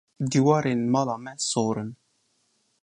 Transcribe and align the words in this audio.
Dîwarên 0.31 0.81
mala 0.93 1.15
me 1.23 1.33
sor 1.49 1.75
in. 1.83 1.91